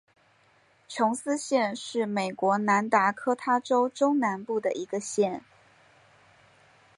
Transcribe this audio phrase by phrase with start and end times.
[0.87, 5.43] 琼斯县是美国南达科他州中南部的一个县。